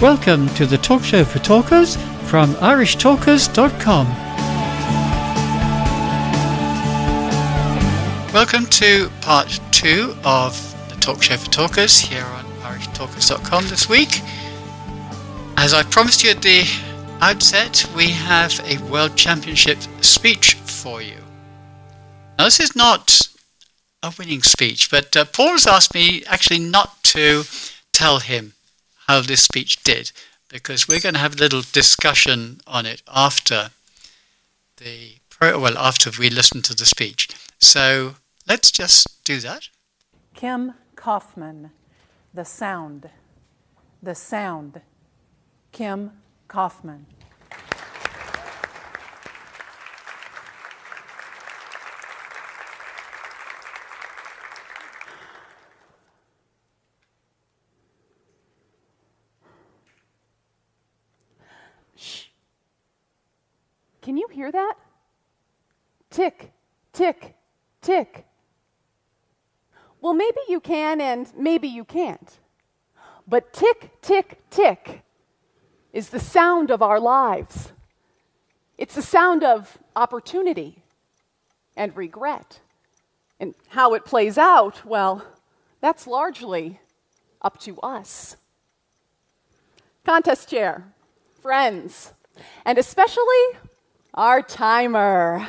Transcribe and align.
Welcome 0.00 0.46
to 0.50 0.64
the 0.64 0.78
talk 0.78 1.02
show 1.02 1.24
for 1.24 1.40
talkers 1.40 1.96
from 2.30 2.54
irishtalkers.com. 2.54 4.06
Welcome 8.32 8.66
to 8.66 9.10
part 9.22 9.58
two 9.72 10.14
of 10.22 10.54
the 10.88 10.94
talk 11.00 11.20
show 11.20 11.36
for 11.36 11.50
talkers 11.50 11.98
here 11.98 12.22
on 12.22 12.44
irishtalkers.com 12.44 13.66
this 13.66 13.88
week. 13.88 14.20
As 15.56 15.74
I 15.74 15.82
promised 15.82 16.22
you 16.22 16.30
at 16.30 16.42
the 16.42 16.62
outset, 17.20 17.84
we 17.96 18.10
have 18.10 18.60
a 18.66 18.78
World 18.84 19.16
Championship 19.16 19.78
speech 20.00 20.54
for 20.54 21.02
you. 21.02 21.18
Now, 22.38 22.44
this 22.44 22.60
is 22.60 22.76
not 22.76 23.28
a 24.04 24.14
winning 24.16 24.42
speech, 24.42 24.92
but 24.92 25.16
uh, 25.16 25.24
Paul 25.24 25.54
has 25.54 25.66
asked 25.66 25.92
me 25.92 26.22
actually 26.26 26.60
not 26.60 27.02
to 27.02 27.42
tell 27.92 28.20
him 28.20 28.52
how 29.08 29.22
this 29.22 29.42
speech 29.42 29.82
did, 29.82 30.12
because 30.48 30.86
we're 30.86 31.00
going 31.00 31.14
to 31.14 31.20
have 31.20 31.34
a 31.34 31.38
little 31.38 31.62
discussion 31.72 32.60
on 32.66 32.86
it 32.86 33.02
after 33.12 33.70
the 34.76 35.16
pro- 35.30 35.58
well 35.58 35.76
after 35.78 36.10
we 36.18 36.30
listen 36.30 36.62
to 36.62 36.74
the 36.74 36.86
speech. 36.86 37.28
So 37.58 38.16
let's 38.46 38.70
just 38.70 39.24
do 39.24 39.40
that. 39.40 39.68
Kim 40.34 40.74
Kaufman, 40.94 41.70
The 42.32 42.44
Sound. 42.44 43.10
The 44.02 44.14
Sound. 44.14 44.82
Kim 45.72 46.12
Kaufman. 46.46 47.06
Can 64.08 64.16
you 64.16 64.28
hear 64.28 64.50
that? 64.50 64.74
Tick, 66.08 66.50
tick, 66.94 67.34
tick. 67.82 68.24
Well, 70.00 70.14
maybe 70.14 70.38
you 70.48 70.60
can 70.60 70.98
and 71.02 71.30
maybe 71.36 71.68
you 71.68 71.84
can't. 71.84 72.38
But 73.26 73.52
tick, 73.52 74.00
tick, 74.00 74.40
tick 74.48 75.02
is 75.92 76.08
the 76.08 76.18
sound 76.18 76.70
of 76.70 76.80
our 76.80 76.98
lives. 76.98 77.72
It's 78.78 78.94
the 78.94 79.02
sound 79.02 79.44
of 79.44 79.76
opportunity 79.94 80.82
and 81.76 81.94
regret. 81.94 82.60
And 83.38 83.54
how 83.68 83.92
it 83.92 84.06
plays 84.06 84.38
out, 84.38 84.86
well, 84.86 85.22
that's 85.82 86.06
largely 86.06 86.80
up 87.42 87.60
to 87.60 87.78
us. 87.80 88.38
Contest 90.06 90.48
chair, 90.48 90.94
friends, 91.42 92.14
and 92.64 92.78
especially 92.78 93.58
our 94.18 94.42
timer. 94.42 95.48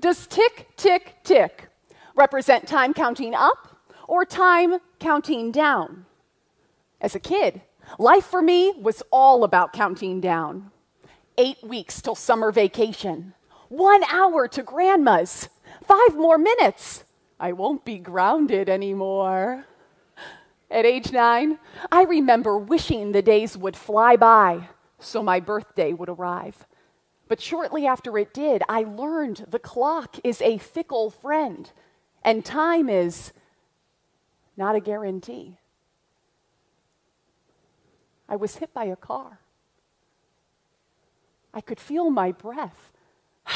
Does 0.00 0.28
tick, 0.28 0.68
tick, 0.76 1.16
tick 1.24 1.68
represent 2.14 2.68
time 2.68 2.94
counting 2.94 3.34
up 3.34 3.76
or 4.06 4.24
time 4.24 4.78
counting 5.00 5.50
down? 5.50 6.06
As 7.00 7.16
a 7.16 7.20
kid, 7.20 7.62
life 7.98 8.24
for 8.24 8.40
me 8.40 8.72
was 8.78 9.02
all 9.10 9.42
about 9.42 9.72
counting 9.72 10.20
down. 10.20 10.70
Eight 11.36 11.60
weeks 11.64 12.00
till 12.00 12.14
summer 12.14 12.52
vacation, 12.52 13.34
one 13.68 14.04
hour 14.04 14.46
to 14.46 14.62
grandma's, 14.62 15.48
five 15.82 16.14
more 16.14 16.38
minutes. 16.38 17.02
I 17.40 17.50
won't 17.50 17.84
be 17.84 17.98
grounded 17.98 18.68
anymore. 18.68 19.64
At 20.70 20.86
age 20.86 21.10
nine, 21.10 21.58
I 21.90 22.04
remember 22.04 22.56
wishing 22.56 23.10
the 23.10 23.22
days 23.22 23.56
would 23.56 23.76
fly 23.76 24.14
by 24.14 24.68
so 25.00 25.22
my 25.22 25.40
birthday 25.40 25.92
would 25.92 26.08
arrive. 26.08 26.66
But 27.28 27.40
shortly 27.40 27.86
after 27.86 28.18
it 28.18 28.34
did, 28.34 28.62
I 28.68 28.82
learned 28.82 29.46
the 29.48 29.58
clock 29.58 30.16
is 30.24 30.40
a 30.42 30.58
fickle 30.58 31.10
friend 31.10 31.70
and 32.22 32.44
time 32.44 32.88
is 32.88 33.32
not 34.56 34.76
a 34.76 34.80
guarantee. 34.80 35.58
I 38.28 38.36
was 38.36 38.56
hit 38.56 38.72
by 38.74 38.84
a 38.84 38.96
car. 38.96 39.40
I 41.52 41.60
could 41.60 41.80
feel 41.80 42.10
my 42.10 42.32
breath 42.32 42.92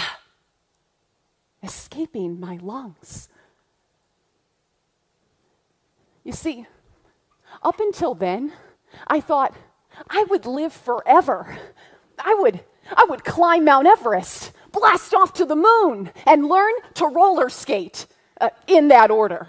escaping 1.63 2.41
my 2.41 2.59
lungs. 2.61 3.29
You 6.25 6.33
see, 6.33 6.67
up 7.63 7.79
until 7.79 8.15
then, 8.15 8.53
I 9.07 9.21
thought 9.21 9.55
I 10.09 10.25
would 10.25 10.47
live 10.47 10.73
forever. 10.73 11.59
I 12.19 12.35
would, 12.35 12.61
I 12.95 13.05
would 13.09 13.25
climb 13.25 13.65
Mount 13.65 13.87
Everest, 13.87 14.53
blast 14.73 15.15
off 15.15 15.33
to 15.35 15.45
the 15.45 15.57
moon, 15.57 16.11
and 16.27 16.47
learn 16.47 16.73
to 16.95 17.07
roller 17.07 17.49
skate 17.49 18.07
uh, 18.41 18.51
in 18.67 18.89
that 18.89 19.11
order. 19.11 19.49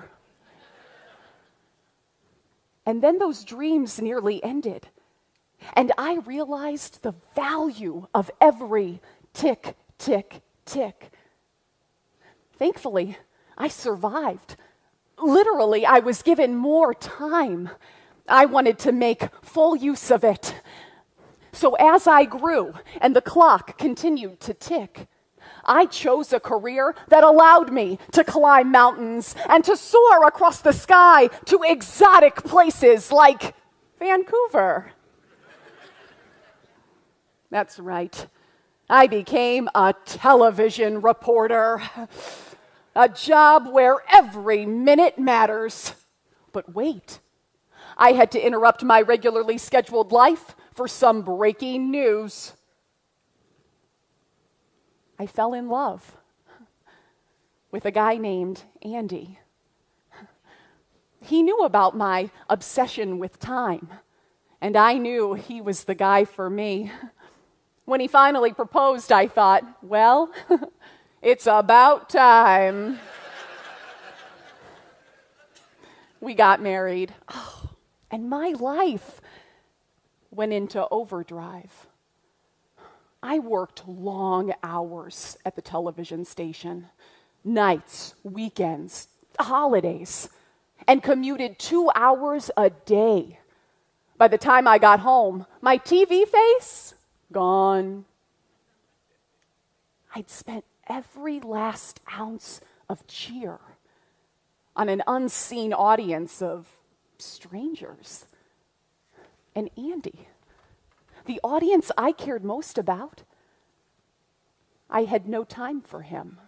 And 2.85 3.01
then 3.01 3.17
those 3.17 3.43
dreams 3.43 3.99
nearly 3.99 4.43
ended. 4.43 4.87
And 5.73 5.91
I 5.97 6.17
realized 6.17 7.01
the 7.01 7.15
value 7.35 8.07
of 8.13 8.29
every 8.39 9.01
tick, 9.33 9.75
tick, 9.97 10.41
tick. 10.65 11.11
Thankfully, 12.57 13.17
I 13.57 13.67
survived. 13.67 14.55
Literally, 15.17 15.85
I 15.85 15.99
was 15.99 16.21
given 16.21 16.55
more 16.55 16.93
time. 16.93 17.69
I 18.27 18.45
wanted 18.45 18.79
to 18.79 18.91
make 18.91 19.29
full 19.41 19.75
use 19.75 20.11
of 20.11 20.23
it. 20.23 20.55
So 21.51 21.75
as 21.75 22.07
I 22.07 22.25
grew 22.25 22.73
and 22.99 23.15
the 23.15 23.21
clock 23.21 23.77
continued 23.77 24.39
to 24.41 24.53
tick, 24.53 25.07
I 25.63 25.85
chose 25.85 26.33
a 26.33 26.39
career 26.39 26.95
that 27.07 27.23
allowed 27.23 27.71
me 27.71 27.99
to 28.11 28.23
climb 28.23 28.71
mountains 28.71 29.35
and 29.49 29.63
to 29.63 29.77
soar 29.77 30.25
across 30.27 30.61
the 30.61 30.73
sky 30.73 31.27
to 31.45 31.63
exotic 31.63 32.35
places 32.43 33.11
like 33.11 33.55
Vancouver. 33.99 34.91
That's 37.49 37.79
right. 37.79 38.27
I 38.89 39.07
became 39.07 39.69
a 39.73 39.95
television 40.05 41.01
reporter, 41.01 41.81
a 42.95 43.09
job 43.09 43.67
where 43.71 43.97
every 44.11 44.65
minute 44.65 45.17
matters. 45.17 45.93
But 46.51 46.75
wait, 46.75 47.19
I 47.97 48.11
had 48.11 48.31
to 48.31 48.45
interrupt 48.45 48.83
my 48.83 49.01
regularly 49.01 49.57
scheduled 49.57 50.11
life 50.11 50.55
for 50.73 50.87
some 50.87 51.21
breaking 51.21 51.91
news. 51.91 52.53
I 55.17 55.25
fell 55.25 55.53
in 55.53 55.69
love 55.69 56.17
with 57.71 57.85
a 57.85 57.91
guy 57.91 58.17
named 58.17 58.63
Andy. 58.81 59.39
He 61.21 61.41
knew 61.41 61.63
about 61.63 61.97
my 61.97 62.29
obsession 62.49 63.17
with 63.17 63.39
time, 63.39 63.89
and 64.61 64.75
I 64.75 64.97
knew 64.97 65.33
he 65.33 65.61
was 65.61 65.85
the 65.85 65.95
guy 65.95 66.25
for 66.25 66.49
me. 66.49 66.91
When 67.85 67.99
he 67.99 68.07
finally 68.07 68.51
proposed, 68.51 69.11
I 69.11 69.27
thought, 69.27 69.63
well, 69.81 70.31
it's 71.21 71.47
about 71.47 72.09
time. 72.09 72.99
we 76.19 76.33
got 76.33 76.61
married. 76.61 77.13
Oh, 77.29 77.64
and 78.11 78.29
my 78.29 78.49
life 78.49 79.21
went 80.31 80.53
into 80.53 80.87
overdrive. 80.89 81.87
I 83.23 83.39
worked 83.39 83.87
long 83.87 84.53
hours 84.61 85.37
at 85.45 85.55
the 85.55 85.61
television 85.61 86.25
station, 86.25 86.87
nights, 87.43 88.15
weekends, 88.23 89.07
holidays, 89.39 90.29
and 90.87 91.01
commuted 91.01 91.57
two 91.57 91.89
hours 91.95 92.51
a 92.55 92.69
day. 92.69 93.39
By 94.17 94.27
the 94.27 94.37
time 94.37 94.67
I 94.67 94.77
got 94.77 94.99
home, 94.99 95.45
my 95.61 95.77
TV 95.77 96.27
face, 96.27 96.93
gone. 97.31 98.05
I'd 100.13 100.29
spent 100.29 100.63
every 100.87 101.39
last 101.39 101.99
ounce 102.17 102.61
of 102.87 103.05
cheer 103.07 103.59
on 104.75 104.87
an 104.87 105.01
unseen 105.07 105.73
audience 105.73 106.41
of 106.41 106.67
strangers. 107.21 108.25
And 109.55 109.69
Andy, 109.77 110.27
the 111.25 111.39
audience 111.43 111.91
I 111.97 112.11
cared 112.11 112.43
most 112.43 112.77
about, 112.77 113.23
I 114.89 115.03
had 115.03 115.27
no 115.27 115.43
time 115.43 115.81
for 115.81 116.01
him. 116.01 116.39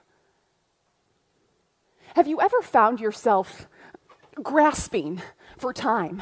Have 2.15 2.27
you 2.27 2.41
ever 2.41 2.61
found 2.61 2.99
yourself 2.99 3.67
grasping 4.41 5.21
for 5.57 5.73
time? 5.73 6.21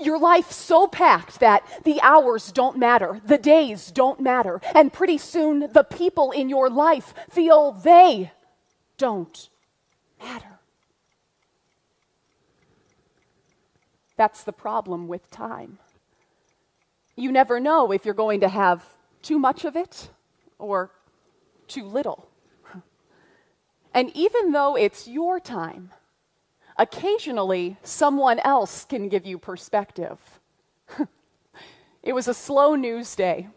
Your 0.00 0.18
life 0.18 0.50
so 0.50 0.86
packed 0.86 1.40
that 1.40 1.62
the 1.84 2.00
hours 2.00 2.50
don't 2.50 2.78
matter, 2.78 3.20
the 3.24 3.38
days 3.38 3.90
don't 3.90 4.20
matter, 4.20 4.60
and 4.74 4.92
pretty 4.92 5.18
soon 5.18 5.70
the 5.72 5.84
people 5.84 6.30
in 6.30 6.48
your 6.48 6.70
life 6.70 7.14
feel 7.30 7.72
they 7.72 8.32
don't 8.96 9.48
matter. 10.20 10.51
That's 14.22 14.44
the 14.44 14.52
problem 14.52 15.08
with 15.08 15.32
time. 15.32 15.80
You 17.16 17.32
never 17.32 17.58
know 17.58 17.90
if 17.90 18.04
you're 18.04 18.14
going 18.14 18.38
to 18.38 18.48
have 18.48 18.86
too 19.20 19.36
much 19.36 19.64
of 19.64 19.74
it 19.74 20.10
or 20.60 20.92
too 21.66 21.84
little. 21.84 22.28
And 23.92 24.12
even 24.14 24.52
though 24.52 24.76
it's 24.76 25.08
your 25.08 25.40
time, 25.40 25.90
occasionally 26.78 27.78
someone 27.82 28.38
else 28.44 28.84
can 28.84 29.08
give 29.08 29.26
you 29.26 29.38
perspective. 29.38 30.20
it 32.04 32.12
was 32.12 32.28
a 32.28 32.32
slow 32.48 32.76
news 32.76 33.16
day. 33.16 33.48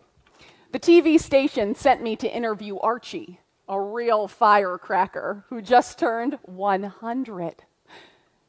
The 0.71 0.79
TV 0.79 1.19
station 1.19 1.75
sent 1.75 2.01
me 2.01 2.15
to 2.15 2.35
interview 2.35 2.79
Archie, 2.79 3.39
a 3.69 3.79
real 3.79 4.27
firecracker 4.27 5.45
who 5.49 5.61
just 5.61 5.99
turned 5.99 6.39
100. 6.41 7.65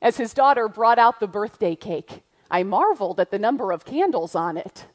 As 0.00 0.16
his 0.16 0.34
daughter 0.34 0.68
brought 0.68 0.98
out 0.98 1.20
the 1.20 1.26
birthday 1.26 1.74
cake, 1.74 2.22
I 2.50 2.62
marveled 2.62 3.18
at 3.18 3.30
the 3.30 3.38
number 3.38 3.72
of 3.72 3.84
candles 3.84 4.34
on 4.34 4.56
it. 4.56 4.86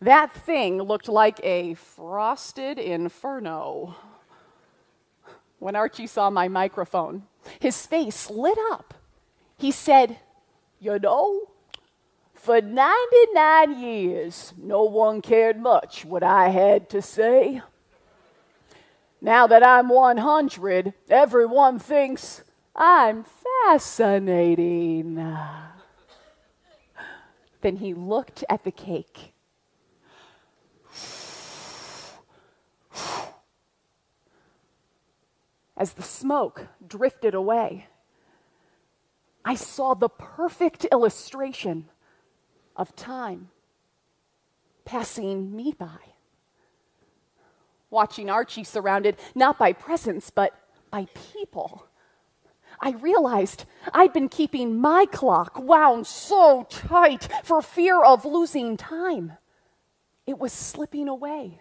That 0.00 0.32
thing 0.32 0.82
looked 0.82 1.08
like 1.08 1.40
a 1.42 1.74
frosted 1.74 2.78
inferno. 2.78 3.96
When 5.58 5.74
Archie 5.74 6.06
saw 6.06 6.30
my 6.30 6.48
microphone, 6.48 7.24
his 7.58 7.86
face 7.86 8.30
lit 8.30 8.58
up. 8.70 8.94
He 9.56 9.70
said, 9.70 10.18
You 10.78 10.98
know, 10.98 11.48
for 12.34 12.60
99 12.60 13.80
years, 13.80 14.52
no 14.58 14.82
one 14.82 15.22
cared 15.22 15.58
much 15.58 16.04
what 16.04 16.22
I 16.22 16.50
had 16.50 16.90
to 16.90 17.00
say. 17.00 17.62
Now 19.22 19.46
that 19.46 19.66
I'm 19.66 19.88
100, 19.88 20.92
everyone 21.08 21.78
thinks 21.78 22.42
I'm 22.76 23.24
fascinating. 23.66 25.14
Then 27.62 27.76
he 27.76 27.94
looked 27.94 28.44
at 28.48 28.64
the 28.64 28.70
cake. 28.70 29.32
As 35.76 35.94
the 35.94 36.02
smoke 36.02 36.68
drifted 36.86 37.34
away, 37.34 37.88
I 39.44 39.54
saw 39.54 39.94
the 39.94 40.08
perfect 40.08 40.84
illustration 40.92 41.88
of 42.76 42.94
time 42.94 43.50
passing 44.84 45.54
me 45.54 45.74
by. 45.76 45.98
Watching 47.90 48.28
Archie 48.28 48.64
surrounded 48.64 49.16
not 49.34 49.58
by 49.58 49.72
presents, 49.72 50.30
but 50.30 50.52
by 50.90 51.06
people. 51.32 51.86
I 52.80 52.90
realized 52.90 53.64
I'd 53.92 54.12
been 54.12 54.28
keeping 54.28 54.80
my 54.80 55.06
clock 55.10 55.58
wound 55.58 56.06
so 56.06 56.66
tight 56.68 57.28
for 57.42 57.62
fear 57.62 58.02
of 58.02 58.24
losing 58.24 58.76
time. 58.76 59.34
It 60.26 60.38
was 60.38 60.52
slipping 60.52 61.08
away 61.08 61.60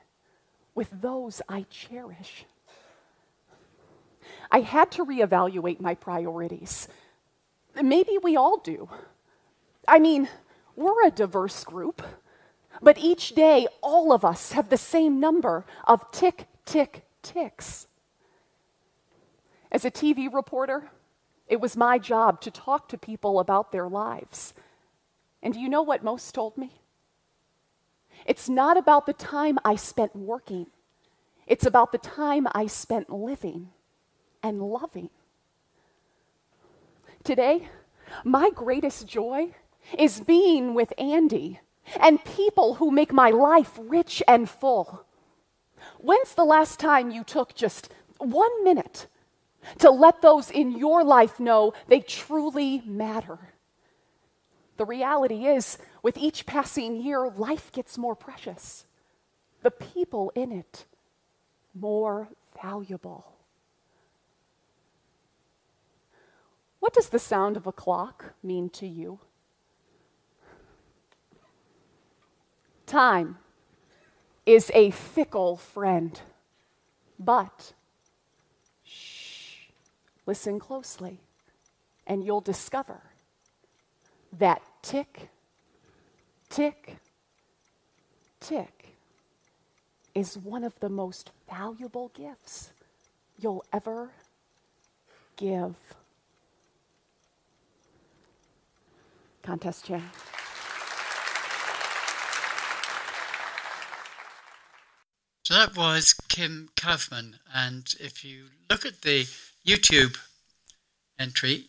with 0.75 0.89
those 1.01 1.41
I 1.47 1.65
cherish. 1.69 2.45
I 4.51 4.61
had 4.61 4.91
to 4.91 5.05
reevaluate 5.05 5.79
my 5.79 5.95
priorities. 5.95 6.87
Maybe 7.81 8.17
we 8.21 8.35
all 8.35 8.57
do. 8.57 8.89
I 9.87 9.99
mean, 9.99 10.29
we're 10.75 11.05
a 11.05 11.11
diverse 11.11 11.63
group, 11.63 12.01
but 12.81 12.97
each 12.97 13.35
day 13.35 13.67
all 13.81 14.11
of 14.11 14.23
us 14.23 14.53
have 14.53 14.69
the 14.69 14.77
same 14.77 15.19
number 15.19 15.65
of 15.85 16.09
tick, 16.11 16.45
tick, 16.65 17.05
ticks. 17.21 17.87
As 19.71 19.85
a 19.85 19.91
TV 19.91 20.31
reporter, 20.31 20.91
it 21.47 21.59
was 21.59 21.77
my 21.77 21.97
job 21.97 22.41
to 22.41 22.51
talk 22.51 22.87
to 22.89 22.97
people 22.97 23.39
about 23.39 23.71
their 23.71 23.87
lives. 23.87 24.53
And 25.41 25.53
do 25.53 25.59
you 25.59 25.69
know 25.69 25.81
what 25.81 26.03
most 26.03 26.33
told 26.33 26.57
me? 26.57 26.81
It's 28.25 28.47
not 28.47 28.77
about 28.77 29.05
the 29.05 29.13
time 29.13 29.59
I 29.65 29.75
spent 29.75 30.15
working, 30.15 30.67
it's 31.45 31.65
about 31.65 31.91
the 31.91 31.97
time 31.97 32.47
I 32.53 32.67
spent 32.67 33.09
living 33.09 33.69
and 34.41 34.61
loving. 34.61 35.09
Today, 37.23 37.69
my 38.23 38.49
greatest 38.49 39.07
joy 39.07 39.51
is 39.97 40.19
being 40.19 40.73
with 40.73 40.93
Andy 40.97 41.59
and 41.99 42.23
people 42.23 42.75
who 42.75 42.91
make 42.91 43.11
my 43.11 43.29
life 43.29 43.79
rich 43.81 44.21
and 44.27 44.49
full. 44.49 45.05
When's 45.99 46.35
the 46.35 46.45
last 46.45 46.79
time 46.79 47.11
you 47.11 47.23
took 47.23 47.55
just 47.55 47.89
one 48.17 48.63
minute 48.63 49.07
to 49.79 49.89
let 49.89 50.21
those 50.21 50.49
in 50.51 50.77
your 50.77 51.03
life 51.03 51.39
know 51.39 51.73
they 51.87 51.99
truly 51.99 52.81
matter? 52.85 53.39
The 54.77 54.85
reality 54.85 55.45
is, 55.45 55.77
with 56.01 56.17
each 56.17 56.45
passing 56.45 57.01
year, 57.01 57.29
life 57.29 57.71
gets 57.71 57.97
more 57.97 58.15
precious, 58.15 58.85
the 59.61 59.71
people 59.71 60.31
in 60.35 60.51
it 60.51 60.85
more 61.73 62.29
valuable. 62.61 63.33
What 66.79 66.93
does 66.93 67.09
the 67.09 67.19
sound 67.19 67.55
of 67.55 67.65
a 67.65 67.71
clock 67.71 68.33
mean 68.43 68.69
to 68.71 68.87
you? 68.87 69.19
Time 72.85 73.37
is 74.45 74.69
a 74.73 74.91
fickle 74.91 75.55
friend, 75.55 76.19
but 77.17 77.73
listen 80.25 80.59
closely, 80.59 81.19
and 82.07 82.23
you'll 82.23 82.41
discover 82.41 83.01
that 84.37 84.61
tick, 84.81 85.29
tick, 86.49 86.97
tick 88.39 88.95
is 90.15 90.37
one 90.37 90.63
of 90.63 90.79
the 90.79 90.89
most 90.89 91.31
valuable 91.49 92.11
gifts 92.13 92.71
you'll 93.39 93.65
ever 93.73 94.11
give. 95.35 95.75
Contest 99.41 99.85
chair. 99.85 100.03
So 105.43 105.55
that 105.55 105.75
was 105.75 106.13
Kim 106.29 106.69
Kaufman. 106.77 107.39
And 107.53 107.93
if 107.99 108.23
you 108.23 108.45
look 108.69 108.85
at 108.85 109.01
the 109.01 109.27
YouTube 109.65 110.17
entry, 111.17 111.65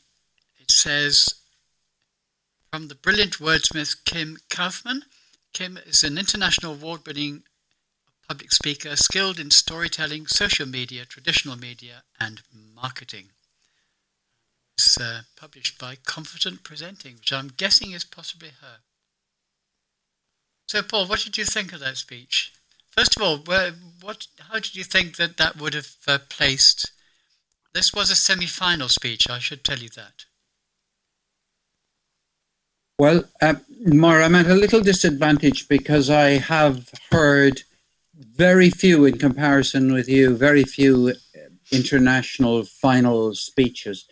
it 0.59 0.71
says 0.71 1.35
from 2.73 2.89
the 2.89 2.95
brilliant 2.95 3.39
wordsmith 3.39 4.05
Kim 4.05 4.39
Kaufman. 4.51 5.03
Kim 5.53 5.79
is 5.87 6.03
an 6.03 6.19
international 6.19 6.73
award 6.73 7.07
winning 7.07 7.45
public 8.29 8.51
speaker 8.53 8.97
skilled 8.97 9.39
in 9.39 9.51
storytelling, 9.51 10.27
social 10.27 10.67
media, 10.67 11.05
traditional 11.05 11.57
media, 11.57 12.03
and 12.19 12.43
marketing. 12.75 13.27
It's 14.77 14.99
uh, 14.99 15.21
published 15.37 15.79
by 15.79 15.97
Confident 16.05 16.65
Presenting, 16.65 17.15
which 17.15 17.33
I'm 17.33 17.53
guessing 17.57 17.93
is 17.93 18.03
possibly 18.03 18.51
her. 18.61 18.79
So, 20.67 20.83
Paul, 20.83 21.07
what 21.07 21.21
did 21.21 21.39
you 21.39 21.45
think 21.45 21.73
of 21.73 21.81
that 21.81 21.97
speech? 21.97 22.53
First 22.91 23.17
of 23.17 23.23
all, 23.23 23.37
where, 23.37 23.73
what, 24.01 24.27
how 24.51 24.55
did 24.55 24.75
you 24.75 24.83
think 24.83 25.17
that 25.17 25.37
that 25.37 25.57
would 25.57 25.75
have 25.75 25.95
uh, 26.09 26.19
placed? 26.29 26.91
This 27.75 27.93
was 27.93 28.09
a 28.11 28.17
semi 28.17 28.47
final 28.47 28.89
speech, 28.89 29.29
I 29.29 29.41
should 29.41 29.65
tell 29.65 29.79
you 29.79 29.89
that. 29.97 30.27
Well, 33.01 33.25
uh, 33.43 33.55
I'm 33.85 34.35
at 34.37 34.47
a 34.47 34.55
little 34.55 34.81
disadvantage 34.81 35.67
because 35.67 36.09
I 36.09 36.39
have 36.39 36.89
heard 37.11 37.63
very 38.15 38.71
few, 38.71 39.05
in 39.05 39.19
comparison 39.19 39.93
with 39.93 40.09
you, 40.09 40.37
very 40.37 40.63
few 40.63 41.15
international 41.73 42.65
final 42.65 43.35
speeches. 43.35 44.07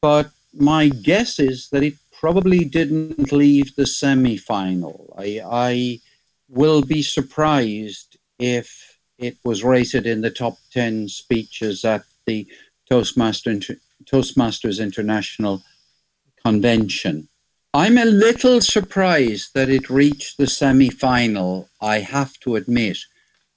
But 0.00 0.30
my 0.54 0.88
guess 0.88 1.40
is 1.40 1.68
that 1.70 1.82
it 1.82 1.94
probably 2.12 2.64
didn't 2.64 3.32
leave 3.32 3.74
the 3.74 3.86
semi 3.86 4.36
final. 4.36 5.12
I, 5.18 5.40
I 5.44 6.00
will 6.48 6.82
be 6.82 7.02
surprised 7.02 8.16
if 8.38 8.98
it 9.18 9.36
was 9.44 9.64
rated 9.64 10.06
in 10.06 10.20
the 10.20 10.30
top 10.30 10.58
10 10.72 11.08
speeches 11.08 11.84
at 11.84 12.04
the 12.26 12.46
Toastmaster 12.90 13.50
Inter- 13.50 13.76
Toastmasters 14.04 14.82
International 14.82 15.62
Convention. 16.44 17.28
I'm 17.72 17.96
a 17.96 18.04
little 18.04 18.60
surprised 18.60 19.54
that 19.54 19.68
it 19.68 19.88
reached 19.88 20.38
the 20.38 20.48
semi 20.48 20.90
final, 20.90 21.68
I 21.80 22.00
have 22.00 22.38
to 22.40 22.56
admit. 22.56 22.98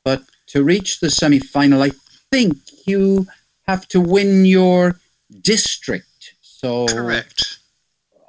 But 0.05 0.23
to 0.47 0.63
reach 0.63 0.99
the 0.99 1.09
semi 1.09 1.39
final, 1.39 1.81
I 1.81 1.91
think 2.31 2.57
you 2.85 3.25
have 3.67 3.87
to 3.87 3.99
win 3.99 4.45
your 4.45 4.99
district. 5.41 6.35
So 6.41 6.85
correct. 6.85 7.57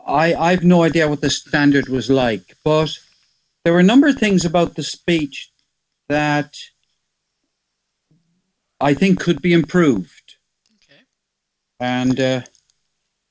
I, 0.07 0.35
I've 0.35 0.65
no 0.65 0.83
idea 0.85 1.09
what 1.09 1.21
the 1.21 1.31
standard 1.31 1.89
was 1.89 2.09
like, 2.09 2.57
but 2.65 2.99
there 3.63 3.73
were 3.73 3.81
a 3.81 3.91
number 3.93 4.09
of 4.09 4.17
things 4.17 4.45
about 4.45 4.75
the 4.75 4.83
speech 4.83 5.51
that 6.09 6.57
I 8.81 8.95
think 8.95 9.21
could 9.21 9.41
be 9.43 9.53
improved. 9.53 10.24
And 11.81 12.21
uh, 12.21 12.43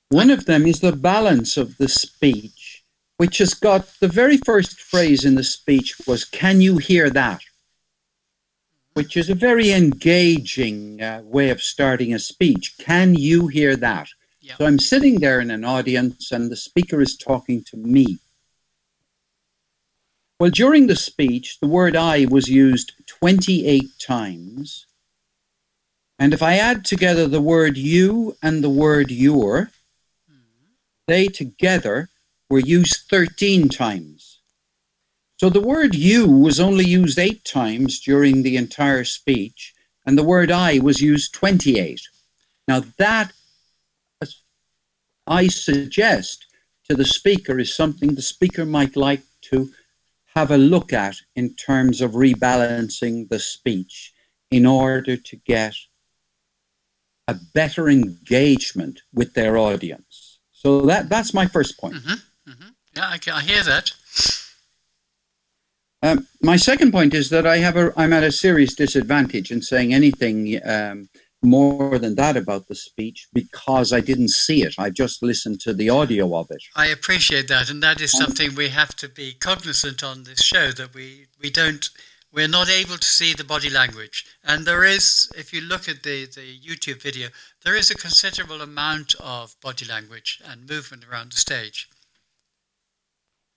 one 0.09 0.29
of 0.29 0.45
them 0.45 0.65
is 0.65 0.79
the 0.79 0.91
balance 0.91 1.57
of 1.57 1.77
the 1.77 1.87
speech 1.87 2.83
which 3.17 3.37
has 3.37 3.53
got 3.53 3.87
the 3.99 4.07
very 4.07 4.37
first 4.37 4.79
phrase 4.79 5.23
in 5.23 5.35
the 5.35 5.43
speech 5.43 5.95
was, 6.07 6.25
Can 6.25 6.61
you 6.61 6.77
hear 6.77 7.09
that? 7.09 7.41
Which 8.93 9.17
is 9.17 9.29
a 9.29 9.35
very 9.35 9.71
engaging 9.71 11.01
uh, 11.01 11.21
way 11.23 11.49
of 11.49 11.61
starting 11.61 12.13
a 12.13 12.19
speech. 12.19 12.75
Can 12.77 13.15
you 13.15 13.47
hear 13.47 13.75
that? 13.77 14.09
Yeah. 14.41 14.55
So 14.57 14.65
I'm 14.65 14.77
sitting 14.77 15.19
there 15.19 15.39
in 15.39 15.51
an 15.51 15.63
audience 15.63 16.31
and 16.31 16.51
the 16.51 16.55
speaker 16.55 17.01
is 17.01 17.15
talking 17.15 17.63
to 17.65 17.77
me. 17.77 18.19
Well, 20.39 20.51
during 20.51 20.87
the 20.87 20.95
speech, 20.95 21.59
the 21.59 21.67
word 21.67 21.95
I 21.95 22.25
was 22.25 22.49
used 22.49 22.91
28 23.07 23.83
times. 23.99 24.85
And 26.23 26.33
if 26.33 26.41
I 26.41 26.55
add 26.55 26.85
together 26.85 27.27
the 27.27 27.41
word 27.41 27.75
you 27.75 28.37
and 28.41 28.63
the 28.63 28.69
word 28.69 29.11
your, 29.11 29.71
they 31.05 31.27
together 31.27 32.07
were 32.49 32.59
used 32.59 33.09
13 33.09 33.67
times. 33.67 34.39
So 35.37 35.49
the 35.49 35.59
word 35.59 35.93
you 35.93 36.25
was 36.25 36.61
only 36.61 36.85
used 36.85 37.19
eight 37.19 37.43
times 37.43 37.99
during 37.99 38.41
the 38.41 38.55
entire 38.55 39.03
speech, 39.03 39.73
and 40.05 40.17
the 40.17 40.23
word 40.23 40.49
I 40.49 40.79
was 40.79 41.01
used 41.01 41.33
28. 41.33 41.99
Now, 42.69 42.83
that 42.97 43.33
I 45.27 45.49
suggest 45.49 46.45
to 46.87 46.95
the 46.95 47.03
speaker 47.03 47.59
is 47.59 47.75
something 47.75 48.15
the 48.15 48.21
speaker 48.21 48.65
might 48.65 48.95
like 48.95 49.23
to 49.51 49.71
have 50.35 50.51
a 50.51 50.57
look 50.57 50.93
at 50.93 51.17
in 51.35 51.53
terms 51.53 51.99
of 51.99 52.11
rebalancing 52.11 53.27
the 53.27 53.39
speech 53.39 54.13
in 54.49 54.65
order 54.65 55.17
to 55.17 55.35
get 55.35 55.75
a 57.27 57.35
better 57.53 57.89
engagement 57.89 59.01
with 59.13 59.33
their 59.33 59.57
audience. 59.57 60.39
So 60.51 60.81
that, 60.81 61.09
that's 61.09 61.33
my 61.33 61.45
first 61.45 61.79
point. 61.79 61.95
Mm-hmm, 61.95 62.51
mm-hmm. 62.51 62.69
Yeah, 62.95 63.05
I, 63.05 63.19
I, 63.37 63.41
hear 63.41 63.63
that. 63.63 63.91
Um, 66.01 66.27
my 66.41 66.57
second 66.57 66.91
point 66.91 67.13
is 67.13 67.29
that 67.29 67.47
I 67.47 67.57
have 67.57 67.77
a, 67.77 67.93
I'm 67.95 68.13
at 68.13 68.23
a 68.23 68.31
serious 68.31 68.75
disadvantage 68.75 69.51
in 69.51 69.61
saying 69.61 69.93
anything 69.93 70.59
um, 70.65 71.09
more 71.41 71.99
than 71.99 72.15
that 72.15 72.37
about 72.37 72.67
the 72.67 72.75
speech 72.75 73.27
because 73.33 73.91
I 73.91 73.99
didn't 73.99 74.29
see 74.29 74.63
it. 74.63 74.75
I 74.77 74.89
just 74.89 75.21
listened 75.21 75.59
to 75.61 75.73
the 75.73 75.89
audio 75.89 76.35
of 76.37 76.47
it. 76.49 76.63
I 76.75 76.87
appreciate 76.87 77.47
that, 77.49 77.69
and 77.69 77.83
that 77.83 78.01
is 78.01 78.11
something 78.11 78.55
we 78.55 78.69
have 78.69 78.95
to 78.97 79.09
be 79.09 79.33
cognizant 79.33 80.03
on 80.03 80.23
this 80.23 80.41
show 80.41 80.71
that 80.71 80.93
we 80.93 81.27
we 81.41 81.49
don't 81.49 81.89
we're 82.33 82.47
not 82.47 82.69
able 82.69 82.97
to 82.97 83.07
see 83.07 83.33
the 83.33 83.43
body 83.43 83.69
language. 83.69 84.25
And 84.43 84.65
there 84.65 84.83
is, 84.83 85.31
if 85.37 85.53
you 85.53 85.61
look 85.61 85.87
at 85.87 86.03
the 86.03 86.25
the 86.25 86.59
YouTube 86.59 87.01
video, 87.01 87.29
there 87.63 87.75
is 87.75 87.91
a 87.91 87.95
considerable 87.95 88.61
amount 88.61 89.15
of 89.19 89.55
body 89.61 89.85
language 89.85 90.41
and 90.45 90.69
movement 90.69 91.05
around 91.05 91.31
the 91.31 91.37
stage. 91.37 91.87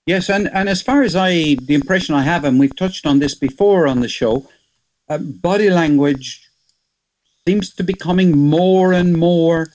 Yes, 0.07 0.31
and, 0.31 0.49
and 0.53 0.69
as 0.69 0.83
far 0.83 1.03
as 1.03 1.17
I, 1.17 1.57
the 1.63 1.75
impression 1.75 2.15
I 2.15 2.23
have, 2.23 2.45
and 2.45 2.61
we've 2.61 2.77
touched 2.77 3.07
on 3.07 3.19
this 3.19 3.35
before 3.35 3.89
on 3.89 3.99
the 3.99 4.09
show, 4.09 4.49
uh, 5.09 5.19
body 5.19 5.69
language 5.69 6.49
seems 7.47 7.75
to 7.75 7.83
be 7.83 7.93
becoming 7.93 8.39
more 8.39 8.93
and 8.93 9.15
more 9.17 9.73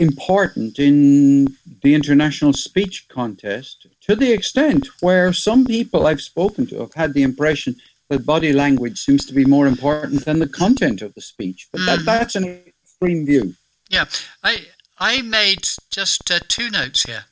important 0.00 0.78
in 0.78 1.48
the 1.82 1.94
international 1.94 2.52
speech 2.52 3.06
contest 3.08 3.86
to 4.00 4.16
the 4.16 4.32
extent 4.32 4.88
where 5.00 5.32
some 5.32 5.64
people 5.64 6.06
I've 6.06 6.20
spoken 6.20 6.66
to 6.68 6.80
have 6.80 6.94
had 6.94 7.12
the 7.12 7.22
impression 7.22 7.76
that 8.08 8.26
body 8.26 8.52
language 8.52 8.98
seems 9.00 9.24
to 9.26 9.32
be 9.32 9.44
more 9.44 9.66
important 9.66 10.24
than 10.24 10.38
the 10.38 10.48
content 10.48 11.02
of 11.02 11.14
the 11.14 11.20
speech. 11.20 11.68
But 11.72 11.86
that, 11.86 12.00
mm. 12.00 12.04
that's 12.04 12.36
an 12.36 12.44
extreme 12.44 13.26
view. 13.26 13.54
Yeah, 13.88 14.06
I 14.42 14.66
I 14.98 15.22
made 15.22 15.68
just 15.90 16.30
uh, 16.30 16.40
two 16.48 16.70
notes 16.70 17.04
here. 17.04 17.24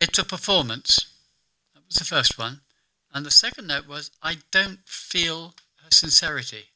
It's 0.00 0.18
a 0.18 0.24
performance. 0.24 1.06
That 1.74 1.82
was 1.86 1.96
the 1.96 2.04
first 2.04 2.38
one. 2.38 2.60
And 3.14 3.24
the 3.24 3.30
second 3.30 3.66
note 3.68 3.88
was 3.88 4.10
I 4.22 4.36
don't 4.50 4.80
feel 4.86 5.54
her 5.82 5.90
sincerity 5.90 6.66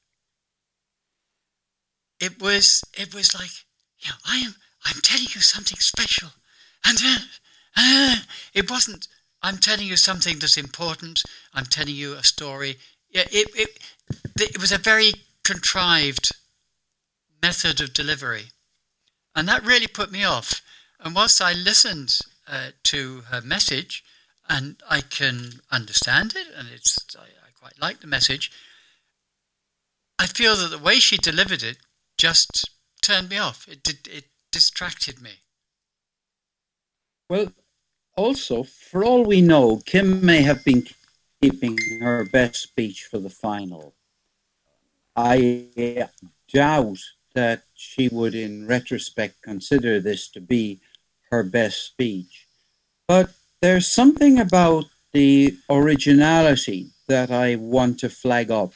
it 2.20 2.40
was 2.40 2.84
it 2.94 3.14
was 3.14 3.34
like 3.34 3.50
you 3.98 4.10
know 4.10 4.16
I 4.26 4.38
am 4.38 4.54
I'm 4.84 5.00
telling 5.02 5.26
you 5.34 5.40
something 5.40 5.78
special, 5.78 6.30
and 6.86 6.98
uh, 7.02 7.18
uh, 7.76 8.16
it 8.54 8.70
wasn't. 8.70 9.08
I'm 9.42 9.58
telling 9.58 9.86
you 9.86 9.96
something 9.96 10.38
that's 10.38 10.56
important. 10.56 11.22
I'm 11.54 11.64
telling 11.64 11.94
you 11.94 12.14
a 12.14 12.22
story. 12.22 12.76
Yeah, 13.08 13.24
it 13.30 13.48
it 13.54 13.78
it 14.38 14.60
was 14.60 14.72
a 14.72 14.78
very 14.78 15.12
contrived 15.44 16.32
method 17.42 17.80
of 17.80 17.94
delivery, 17.94 18.52
and 19.34 19.48
that 19.48 19.64
really 19.64 19.86
put 19.86 20.12
me 20.12 20.24
off. 20.24 20.60
And 20.98 21.14
whilst 21.14 21.40
I 21.40 21.52
listened 21.52 22.18
uh, 22.46 22.70
to 22.84 23.22
her 23.30 23.40
message, 23.40 24.04
and 24.48 24.76
I 24.88 25.00
can 25.00 25.60
understand 25.70 26.34
it, 26.36 26.48
and 26.56 26.68
it's 26.68 26.98
I, 27.18 27.22
I 27.22 27.50
quite 27.58 27.80
like 27.80 28.00
the 28.00 28.06
message. 28.06 28.50
I 30.18 30.26
feel 30.26 30.54
that 30.56 30.68
the 30.68 30.78
way 30.78 30.96
she 30.96 31.16
delivered 31.16 31.62
it 31.62 31.78
just 32.18 32.68
turned 33.00 33.30
me 33.30 33.38
off. 33.38 33.66
It 33.66 33.82
did. 33.82 34.06
It 34.06 34.24
distracted 34.52 35.22
me. 35.22 35.40
Well, 37.28 37.52
also, 38.20 38.62
for 38.62 39.02
all 39.02 39.24
we 39.24 39.40
know, 39.40 39.78
Kim 39.86 40.24
may 40.24 40.42
have 40.42 40.62
been 40.62 40.86
keeping 41.40 41.78
her 42.02 42.28
best 42.30 42.56
speech 42.56 43.08
for 43.10 43.18
the 43.18 43.30
final. 43.30 43.94
I 45.16 45.68
uh, 45.78 46.06
doubt 46.52 46.98
that 47.34 47.62
she 47.74 48.08
would, 48.08 48.34
in 48.34 48.66
retrospect, 48.66 49.40
consider 49.42 50.00
this 50.00 50.28
to 50.32 50.40
be 50.40 50.80
her 51.30 51.42
best 51.42 51.86
speech. 51.86 52.46
But 53.08 53.30
there's 53.62 53.88
something 53.88 54.38
about 54.38 54.84
the 55.12 55.56
originality 55.70 56.90
that 57.08 57.30
I 57.30 57.56
want 57.56 57.98
to 58.00 58.10
flag 58.10 58.50
up 58.50 58.74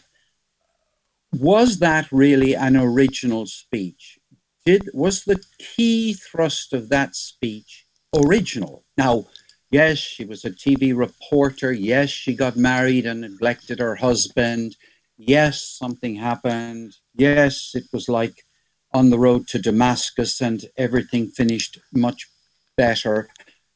was 1.33 1.81
that 1.81 2.11
really 2.11 2.55
an 2.55 2.77
original 2.77 3.45
speech? 3.47 4.19
Did 4.65 4.89
was 4.95 5.25
the 5.25 5.41
key 5.59 6.15
thrust 6.15 6.73
of 6.73 6.89
that 6.89 7.15
speech 7.15 7.87
original? 8.15 8.85
Now, 8.97 9.27
yes, 9.75 9.99
she 9.99 10.25
was 10.25 10.45
a 10.45 10.53
TV 10.53 10.97
reporter. 10.97 11.73
Yes, 11.73 12.09
she 12.09 12.33
got 12.37 12.57
married 12.57 13.07
and 13.07 13.23
neglected 13.23 13.81
her 13.81 13.97
husband. 13.97 14.77
Yes, 15.17 15.63
something 15.63 16.15
happened. 16.15 16.95
Yes, 17.17 17.73
it 17.75 17.87
was 17.93 18.09
like 18.09 18.45
on 18.93 19.11
the 19.11 19.19
road 19.19 19.49
to 19.49 19.59
Damascus 19.59 20.41
and 20.41 20.59
everything 20.77 21.27
finished 21.27 21.81
much 21.93 22.29
better. 22.77 23.29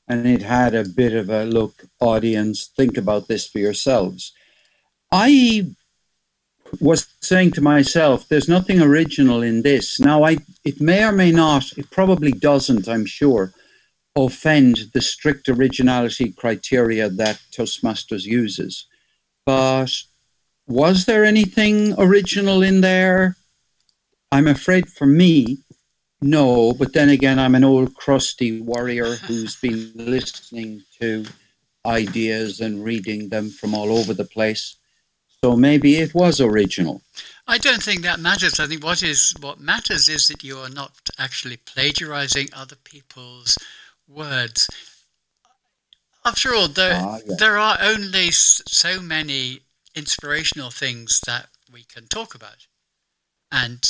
And 0.06 0.24
it 0.24 0.42
had 0.42 0.72
a 0.72 0.88
bit 1.00 1.14
of 1.14 1.30
a 1.30 1.44
look, 1.44 1.74
audience, 1.98 2.70
think 2.78 2.96
about 2.96 3.26
this 3.26 3.48
for 3.48 3.58
yourselves. 3.58 4.32
I 5.10 5.74
was 6.80 7.08
saying 7.20 7.50
to 7.52 7.60
myself, 7.60 8.28
there's 8.28 8.48
nothing 8.56 8.80
original 8.80 9.42
in 9.42 9.62
this. 9.62 9.98
Now, 9.98 10.22
I 10.22 10.36
it 10.64 10.80
may 10.80 11.02
or 11.02 11.12
may 11.12 11.32
not, 11.32 11.64
it 11.76 11.90
probably 11.90 12.30
doesn't, 12.30 12.86
I'm 12.88 13.06
sure, 13.06 13.52
offend 14.26 14.90
the 14.94 15.00
strict 15.00 15.48
originality 15.48 16.32
criteria 16.32 17.08
that 17.08 17.40
Toastmasters 17.52 18.24
uses. 18.24 18.86
But 19.46 19.92
was 20.66 21.06
there 21.06 21.24
anything 21.24 21.94
original 21.98 22.62
in 22.62 22.80
there? 22.80 23.36
I'm 24.30 24.46
afraid 24.46 24.88
for 24.88 25.06
me, 25.06 25.58
no. 26.20 26.74
But 26.74 26.92
then 26.92 27.08
again, 27.08 27.38
I'm 27.38 27.54
an 27.54 27.64
old 27.64 27.94
crusty 27.94 28.60
warrior 28.60 29.14
who's 29.14 29.56
been 29.56 29.92
listening 29.94 30.82
to 31.00 31.24
ideas 31.86 32.60
and 32.60 32.84
reading 32.84 33.28
them 33.30 33.50
from 33.50 33.74
all 33.74 33.90
over 33.90 34.12
the 34.12 34.24
place. 34.24 34.76
So 35.42 35.56
maybe 35.56 35.96
it 35.96 36.14
was 36.14 36.40
original. 36.40 37.02
I 37.46 37.58
don't 37.58 37.82
think 37.82 38.02
that 38.02 38.20
matters. 38.20 38.58
I 38.58 38.66
think 38.66 38.82
what 38.82 39.02
is 39.02 39.34
what 39.40 39.60
matters 39.60 40.08
is 40.08 40.26
that 40.28 40.42
you 40.42 40.58
are 40.58 40.68
not 40.68 41.08
actually 41.16 41.56
plagiarizing 41.56 42.48
other 42.52 42.76
people's 42.76 43.56
words. 44.08 44.68
After 46.24 46.54
all, 46.54 46.68
there 46.68 47.00
ah, 47.02 47.18
yeah. 47.24 47.34
there 47.38 47.58
are 47.58 47.78
only 47.80 48.30
so 48.30 49.00
many 49.00 49.60
inspirational 49.94 50.70
things 50.70 51.20
that 51.26 51.48
we 51.72 51.84
can 51.84 52.06
talk 52.06 52.34
about, 52.34 52.66
and 53.50 53.82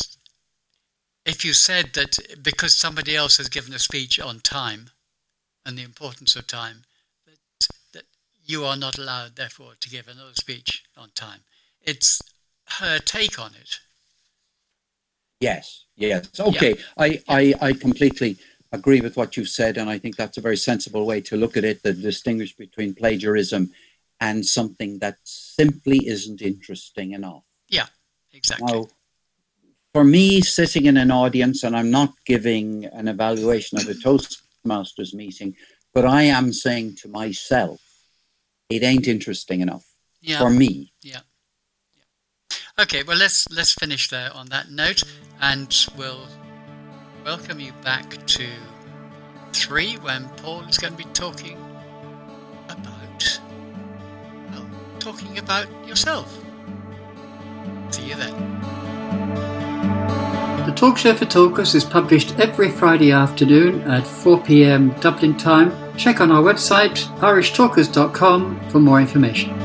if 1.24 1.44
you 1.44 1.52
said 1.52 1.92
that 1.94 2.18
because 2.42 2.74
somebody 2.74 3.14
else 3.14 3.36
has 3.36 3.48
given 3.48 3.74
a 3.74 3.78
speech 3.78 4.18
on 4.18 4.40
time 4.40 4.90
and 5.66 5.76
the 5.76 5.82
importance 5.82 6.34
of 6.36 6.46
time, 6.46 6.84
that, 7.26 7.68
that 7.92 8.04
you 8.46 8.64
are 8.64 8.76
not 8.76 8.96
allowed, 8.96 9.36
therefore, 9.36 9.72
to 9.80 9.90
give 9.90 10.08
another 10.08 10.34
speech 10.34 10.84
on 10.96 11.10
time. 11.14 11.40
It's 11.82 12.22
her 12.78 12.98
take 12.98 13.38
on 13.38 13.52
it. 13.60 13.80
Yes, 15.40 15.84
yes. 15.96 16.28
Okay, 16.38 16.70
yeah. 16.70 16.82
I. 16.96 17.22
I, 17.28 17.54
I 17.60 17.72
completely 17.72 18.38
agree 18.72 19.00
with 19.00 19.16
what 19.16 19.36
you've 19.36 19.48
said, 19.48 19.76
and 19.78 19.88
I 19.88 19.98
think 19.98 20.16
that's 20.16 20.36
a 20.38 20.42
very 20.42 20.56
sensible 20.56 21.06
way 21.06 21.20
to 21.22 21.36
look 21.36 21.56
at 21.56 21.64
it, 21.64 21.82
to 21.84 21.92
distinguish 21.92 22.54
between 22.54 22.94
plagiarism 22.94 23.70
and 24.20 24.44
something 24.44 24.98
that 24.98 25.16
simply 25.24 26.06
isn't 26.06 26.42
interesting 26.42 27.12
enough. 27.12 27.44
Yeah, 27.68 27.86
exactly. 28.32 28.66
Now, 28.66 28.88
for 29.94 30.04
me, 30.04 30.40
sitting 30.40 30.86
in 30.86 30.96
an 30.96 31.10
audience, 31.10 31.62
and 31.62 31.76
I'm 31.76 31.90
not 31.90 32.12
giving 32.26 32.84
an 32.86 33.08
evaluation 33.08 33.78
of 33.78 33.88
a 33.88 33.94
Toastmasters 33.94 35.14
meeting, 35.14 35.56
but 35.94 36.04
I 36.04 36.24
am 36.24 36.52
saying 36.52 36.96
to 37.02 37.08
myself, 37.08 37.80
it 38.68 38.82
ain't 38.82 39.08
interesting 39.08 39.60
enough 39.60 39.86
Yeah. 40.20 40.38
for 40.40 40.50
me. 40.50 40.92
Yeah. 41.00 41.20
yeah. 41.96 42.56
Okay, 42.82 43.02
well 43.02 43.16
let's 43.16 43.48
let's 43.50 43.72
finish 43.72 44.08
there 44.10 44.30
on 44.34 44.50
that 44.50 44.70
note, 44.70 45.02
and 45.40 45.74
we'll 45.96 46.28
welcome 47.28 47.60
you 47.60 47.72
back 47.84 48.08
to 48.24 48.48
three 49.52 49.96
when 49.96 50.26
Paul 50.38 50.62
is 50.62 50.78
going 50.78 50.94
to 50.94 50.96
be 50.96 51.04
talking 51.12 51.58
about 52.70 53.40
well, 54.50 54.66
talking 54.98 55.36
about 55.36 55.66
yourself. 55.86 56.42
See 57.90 58.08
you 58.08 58.14
then. 58.14 58.32
The 60.64 60.72
Talk 60.74 60.96
Show 60.96 61.12
for 61.12 61.26
Talkers 61.26 61.74
is 61.74 61.84
published 61.84 62.34
every 62.38 62.70
Friday 62.70 63.12
afternoon 63.12 63.82
at 63.82 64.06
4 64.06 64.40
pm 64.40 64.98
Dublin 65.00 65.36
time. 65.36 65.70
Check 65.98 66.22
on 66.22 66.32
our 66.32 66.42
website 66.42 66.96
irishtalkers.com 67.18 68.70
for 68.70 68.80
more 68.80 69.02
information. 69.02 69.57